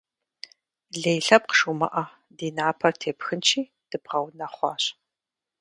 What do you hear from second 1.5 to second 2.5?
жумыӏэ, ди